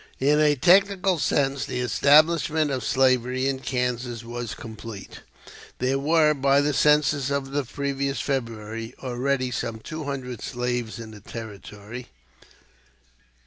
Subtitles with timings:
[0.19, 5.19] In a technical sense the establishment of slavery in Kansas was complete.
[5.77, 11.11] There were by the census of the previous February already some two hundred slaves in
[11.11, 12.07] the Territory.